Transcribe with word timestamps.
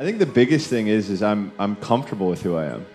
I 0.00 0.02
think 0.02 0.18
the 0.18 0.24
biggest 0.24 0.70
thing 0.70 0.86
is 0.86 1.10
is 1.10 1.22
I'm 1.22 1.52
I'm 1.58 1.76
comfortable 1.76 2.28
with 2.28 2.40
who 2.40 2.56
I 2.56 2.64
am. 2.66 2.86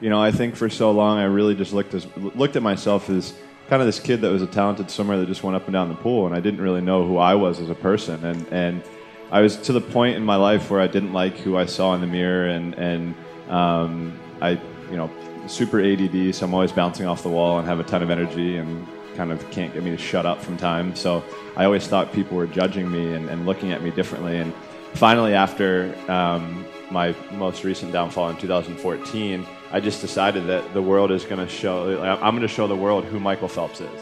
You 0.00 0.10
know, 0.10 0.20
I 0.20 0.32
think 0.32 0.56
for 0.56 0.68
so 0.68 0.90
long 0.90 1.18
I 1.18 1.26
really 1.26 1.54
just 1.54 1.72
looked 1.72 1.94
as 1.94 2.04
looked 2.16 2.56
at 2.56 2.62
myself 2.62 3.08
as 3.08 3.32
kind 3.68 3.80
of 3.80 3.86
this 3.86 4.00
kid 4.00 4.22
that 4.22 4.32
was 4.32 4.42
a 4.42 4.48
talented 4.48 4.90
swimmer 4.90 5.16
that 5.16 5.26
just 5.26 5.44
went 5.44 5.54
up 5.54 5.66
and 5.66 5.72
down 5.72 5.88
the 5.88 5.94
pool, 5.94 6.26
and 6.26 6.34
I 6.34 6.40
didn't 6.40 6.60
really 6.60 6.80
know 6.80 7.06
who 7.06 7.18
I 7.18 7.36
was 7.36 7.60
as 7.60 7.70
a 7.70 7.76
person, 7.76 8.24
and 8.24 8.44
and 8.48 8.82
I 9.30 9.40
was 9.40 9.56
to 9.58 9.72
the 9.72 9.80
point 9.80 10.16
in 10.16 10.24
my 10.24 10.34
life 10.34 10.68
where 10.68 10.80
I 10.80 10.88
didn't 10.88 11.12
like 11.12 11.36
who 11.36 11.56
I 11.56 11.66
saw 11.66 11.94
in 11.94 12.00
the 12.00 12.08
mirror, 12.08 12.48
and 12.48 12.74
and 12.74 13.14
um, 13.48 14.18
I 14.40 14.60
you 14.90 14.96
know 14.96 15.08
super 15.46 15.80
ADD, 15.80 16.34
so 16.34 16.44
I'm 16.44 16.54
always 16.54 16.72
bouncing 16.72 17.06
off 17.06 17.22
the 17.22 17.30
wall 17.30 17.60
and 17.60 17.68
have 17.68 17.78
a 17.78 17.84
ton 17.84 18.02
of 18.02 18.10
energy 18.10 18.56
and 18.56 18.84
kind 19.14 19.30
of 19.30 19.48
can't 19.52 19.72
get 19.72 19.84
me 19.84 19.90
to 19.90 19.96
shut 19.96 20.26
up 20.26 20.42
from 20.42 20.56
time. 20.56 20.96
So 20.96 21.22
I 21.56 21.66
always 21.66 21.86
thought 21.86 22.12
people 22.12 22.36
were 22.36 22.48
judging 22.48 22.90
me 22.90 23.14
and, 23.14 23.28
and 23.28 23.46
looking 23.46 23.70
at 23.70 23.80
me 23.80 23.90
differently. 23.90 24.38
And 24.38 24.52
finally, 24.94 25.34
after 25.34 25.94
um, 26.10 26.64
my 26.90 27.14
most 27.32 27.64
recent 27.64 27.92
downfall 27.92 28.30
in 28.30 28.36
2014, 28.36 29.46
I 29.72 29.80
just 29.80 30.00
decided 30.00 30.46
that 30.46 30.74
the 30.74 30.82
world 30.82 31.10
is 31.10 31.24
going 31.24 31.44
to 31.44 31.48
show, 31.48 32.00
I'm 32.02 32.34
going 32.34 32.42
to 32.42 32.48
show 32.48 32.66
the 32.66 32.76
world 32.76 33.04
who 33.04 33.18
Michael 33.18 33.48
Phelps 33.48 33.80
is. 33.80 34.00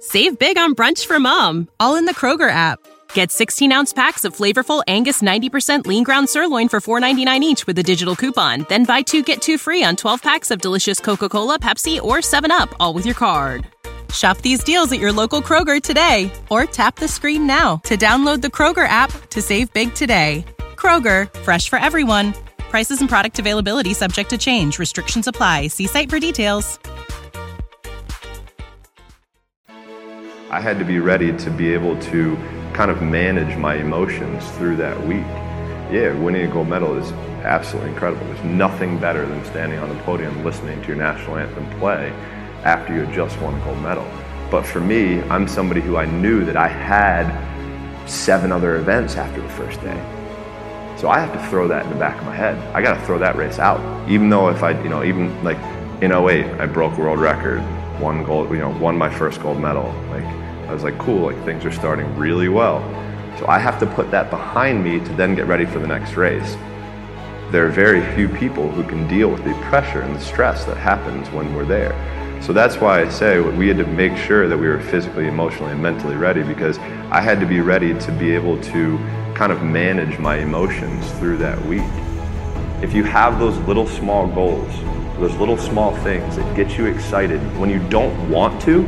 Save 0.00 0.38
big 0.38 0.58
on 0.58 0.74
brunch 0.74 1.06
for 1.06 1.18
mom, 1.18 1.68
all 1.80 1.96
in 1.96 2.04
the 2.04 2.14
Kroger 2.14 2.50
app. 2.50 2.78
Get 3.14 3.30
16 3.30 3.72
ounce 3.72 3.92
packs 3.92 4.24
of 4.24 4.36
flavorful 4.36 4.82
Angus 4.86 5.22
90% 5.22 5.86
lean 5.86 6.04
ground 6.04 6.28
sirloin 6.28 6.68
for 6.68 6.80
$4.99 6.80 7.40
each 7.40 7.66
with 7.66 7.78
a 7.78 7.82
digital 7.82 8.14
coupon. 8.14 8.66
Then 8.68 8.84
buy 8.84 9.02
two 9.02 9.22
get 9.22 9.40
two 9.40 9.56
free 9.56 9.82
on 9.82 9.96
12 9.96 10.22
packs 10.22 10.50
of 10.50 10.60
delicious 10.60 11.00
Coca 11.00 11.28
Cola, 11.28 11.58
Pepsi, 11.58 12.02
or 12.02 12.18
7UP, 12.18 12.74
all 12.78 12.92
with 12.92 13.06
your 13.06 13.14
card. 13.14 13.66
Shop 14.14 14.38
these 14.38 14.62
deals 14.62 14.92
at 14.92 15.00
your 15.00 15.12
local 15.12 15.42
Kroger 15.42 15.82
today 15.82 16.30
or 16.48 16.64
tap 16.64 16.96
the 16.96 17.08
screen 17.08 17.46
now 17.46 17.78
to 17.84 17.96
download 17.96 18.40
the 18.40 18.48
Kroger 18.48 18.86
app 18.86 19.10
to 19.30 19.42
save 19.42 19.72
big 19.72 19.92
today. 19.94 20.44
Kroger, 20.76 21.32
fresh 21.40 21.68
for 21.68 21.78
everyone. 21.78 22.32
Prices 22.70 23.00
and 23.00 23.08
product 23.08 23.38
availability 23.38 23.92
subject 23.92 24.30
to 24.30 24.38
change. 24.38 24.78
Restrictions 24.78 25.26
apply. 25.26 25.66
See 25.66 25.88
site 25.88 26.10
for 26.10 26.20
details. 26.20 26.78
I 30.50 30.60
had 30.60 30.78
to 30.78 30.84
be 30.84 31.00
ready 31.00 31.36
to 31.36 31.50
be 31.50 31.74
able 31.74 32.00
to 32.02 32.36
kind 32.74 32.92
of 32.92 33.02
manage 33.02 33.56
my 33.56 33.74
emotions 33.74 34.48
through 34.52 34.76
that 34.76 35.04
week. 35.04 35.26
Yeah, 35.90 36.12
winning 36.14 36.48
a 36.48 36.52
gold 36.52 36.68
medal 36.68 36.96
is 36.96 37.10
absolutely 37.42 37.90
incredible. 37.90 38.24
There's 38.26 38.44
nothing 38.44 38.98
better 38.98 39.26
than 39.26 39.44
standing 39.46 39.80
on 39.80 39.88
the 39.88 40.00
podium 40.04 40.44
listening 40.44 40.80
to 40.82 40.86
your 40.86 40.96
national 40.96 41.38
anthem 41.38 41.68
play 41.80 42.12
after 42.64 42.94
you 42.94 43.06
just 43.14 43.38
won 43.40 43.54
a 43.54 43.64
gold 43.64 43.80
medal. 43.80 44.06
But 44.50 44.66
for 44.66 44.80
me, 44.80 45.22
I'm 45.22 45.46
somebody 45.46 45.80
who 45.80 45.96
I 45.96 46.06
knew 46.06 46.44
that 46.44 46.56
I 46.56 46.68
had 46.68 47.28
seven 48.08 48.52
other 48.52 48.76
events 48.76 49.16
after 49.16 49.40
the 49.40 49.48
first 49.48 49.80
day. 49.80 50.00
So 50.96 51.08
I 51.08 51.18
have 51.18 51.32
to 51.32 51.48
throw 51.48 51.68
that 51.68 51.84
in 51.84 51.92
the 51.92 51.98
back 51.98 52.18
of 52.18 52.24
my 52.24 52.34
head. 52.34 52.56
I 52.74 52.80
got 52.80 52.98
to 52.98 53.06
throw 53.06 53.18
that 53.18 53.36
race 53.36 53.58
out. 53.58 54.08
Even 54.08 54.28
though 54.28 54.48
if 54.48 54.62
I, 54.62 54.70
you 54.82 54.88
know, 54.88 55.04
even 55.04 55.42
like 55.44 55.58
in 56.02 56.12
08, 56.12 56.46
I 56.60 56.66
broke 56.66 56.96
world 56.96 57.18
record, 57.18 57.60
won 58.00 58.24
gold, 58.24 58.50
you 58.50 58.58
know, 58.58 58.70
won 58.70 58.96
my 58.96 59.12
first 59.12 59.42
gold 59.42 59.60
medal. 59.60 59.92
Like 60.10 60.24
I 60.24 60.72
was 60.72 60.82
like, 60.82 60.98
cool, 60.98 61.26
like 61.26 61.44
things 61.44 61.64
are 61.64 61.72
starting 61.72 62.16
really 62.16 62.48
well. 62.48 62.80
So 63.38 63.46
I 63.48 63.58
have 63.58 63.80
to 63.80 63.86
put 63.86 64.10
that 64.12 64.30
behind 64.30 64.84
me 64.84 65.00
to 65.00 65.12
then 65.14 65.34
get 65.34 65.46
ready 65.46 65.66
for 65.66 65.78
the 65.78 65.86
next 65.86 66.14
race. 66.14 66.54
There 67.50 67.66
are 67.66 67.70
very 67.70 68.00
few 68.14 68.28
people 68.28 68.70
who 68.70 68.84
can 68.84 69.06
deal 69.08 69.28
with 69.28 69.44
the 69.44 69.54
pressure 69.68 70.00
and 70.02 70.14
the 70.14 70.20
stress 70.20 70.64
that 70.64 70.76
happens 70.76 71.28
when 71.30 71.54
we're 71.54 71.64
there. 71.64 71.92
So 72.44 72.52
that's 72.52 72.76
why 72.76 73.00
I 73.00 73.08
say 73.08 73.40
we 73.40 73.68
had 73.68 73.78
to 73.78 73.86
make 73.86 74.18
sure 74.18 74.48
that 74.48 74.58
we 74.58 74.68
were 74.68 74.78
physically, 74.78 75.28
emotionally, 75.28 75.72
and 75.72 75.82
mentally 75.82 76.14
ready 76.14 76.42
because 76.42 76.76
I 77.10 77.22
had 77.22 77.40
to 77.40 77.46
be 77.46 77.60
ready 77.60 77.98
to 77.98 78.12
be 78.12 78.32
able 78.34 78.60
to 78.64 78.98
kind 79.34 79.50
of 79.50 79.62
manage 79.62 80.18
my 80.18 80.36
emotions 80.36 81.10
through 81.12 81.38
that 81.38 81.58
week. 81.64 81.80
If 82.82 82.92
you 82.92 83.02
have 83.02 83.38
those 83.38 83.56
little 83.60 83.86
small 83.86 84.26
goals, 84.26 84.70
those 85.18 85.34
little 85.36 85.56
small 85.56 85.96
things 86.02 86.36
that 86.36 86.54
get 86.54 86.76
you 86.76 86.84
excited 86.84 87.40
when 87.58 87.70
you 87.70 87.78
don't 87.88 88.28
want 88.28 88.60
to, 88.64 88.82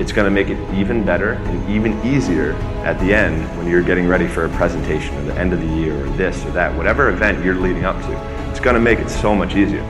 it's 0.00 0.10
going 0.10 0.24
to 0.24 0.30
make 0.30 0.48
it 0.48 0.58
even 0.72 1.04
better 1.04 1.32
and 1.32 1.68
even 1.68 2.02
easier 2.06 2.54
at 2.86 2.98
the 3.00 3.12
end 3.12 3.44
when 3.58 3.68
you're 3.68 3.82
getting 3.82 4.08
ready 4.08 4.26
for 4.26 4.46
a 4.46 4.48
presentation 4.56 5.14
or 5.18 5.22
the 5.24 5.38
end 5.38 5.52
of 5.52 5.60
the 5.60 5.76
year 5.76 6.06
or 6.06 6.08
this 6.16 6.42
or 6.46 6.52
that, 6.52 6.74
whatever 6.74 7.10
event 7.10 7.44
you're 7.44 7.54
leading 7.54 7.84
up 7.84 8.00
to. 8.06 8.48
It's 8.48 8.60
going 8.60 8.76
to 8.76 8.80
make 8.80 8.98
it 8.98 9.10
so 9.10 9.34
much 9.34 9.56
easier. 9.56 9.84